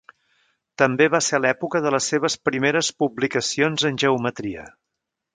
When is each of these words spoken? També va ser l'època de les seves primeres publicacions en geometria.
També 0.81 1.07
va 1.15 1.19
ser 1.25 1.39
l'època 1.41 1.81
de 1.87 1.91
les 1.95 2.07
seves 2.13 2.37
primeres 2.49 2.89
publicacions 3.03 3.85
en 3.91 3.99
geometria. 4.05 4.65